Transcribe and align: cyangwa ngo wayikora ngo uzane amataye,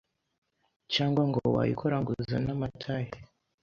cyangwa 0.93 1.21
ngo 1.29 1.39
wayikora 1.55 1.95
ngo 2.01 2.09
uzane 2.21 2.49
amataye, 2.55 3.09